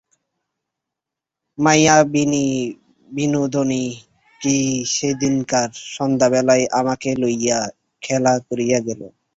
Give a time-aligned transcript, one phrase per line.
[1.57, 2.45] মায়াবিনী
[3.09, 3.83] বিনোদিনী
[4.41, 4.55] কি
[4.93, 7.59] সেদিনকার সন্ধ্যাবেলায় আমাকে লইয়া
[8.01, 9.01] খেলা করিয়া গেল।